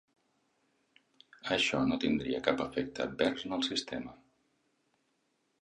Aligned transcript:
Això 1.57 1.83
no 1.91 1.99
tindria 2.05 2.41
cap 2.49 2.65
efecte 2.67 3.07
advers 3.07 3.47
en 3.51 3.55
el 3.59 3.65
sistema. 3.71 4.19